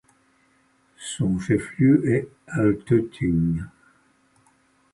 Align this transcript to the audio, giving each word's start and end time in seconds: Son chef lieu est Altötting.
Son 0.97 1.37
chef 1.37 1.77
lieu 1.77 2.11
est 2.11 2.27
Altötting. 2.47 3.61